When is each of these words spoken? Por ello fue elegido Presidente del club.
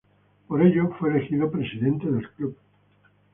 Por 0.47 0.63
ello 0.65 0.89
fue 0.97 1.11
elegido 1.11 1.51
Presidente 1.51 2.09
del 2.09 2.27
club. 2.31 2.57